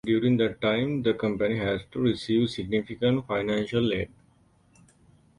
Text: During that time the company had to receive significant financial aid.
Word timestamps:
During 0.03 0.37
that 0.37 0.59
time 0.61 1.03
the 1.03 1.13
company 1.13 1.57
had 1.59 1.81
to 1.91 1.99
receive 1.99 2.49
significant 2.49 3.27
financial 3.27 3.93
aid. 3.93 4.09